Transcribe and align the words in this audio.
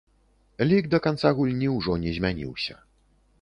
Лік 0.69 0.87
да 0.93 0.99
канца 1.07 1.33
гульні 1.41 1.69
ўжо 1.75 1.99
не 2.07 2.15
змяніўся. 2.17 2.81